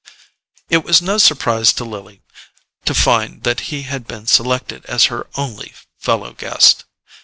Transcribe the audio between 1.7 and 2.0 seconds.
to